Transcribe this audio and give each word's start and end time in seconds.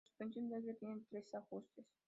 La 0.03 0.07
suspensión 0.09 0.49
de 0.49 0.55
aire 0.55 0.73
tiene 0.73 1.03
tres 1.11 1.31
ajustes. 1.35 1.85